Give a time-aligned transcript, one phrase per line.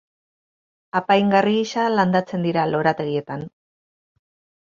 [0.99, 3.43] Apaingarri gisa landatzen dira lorategietan.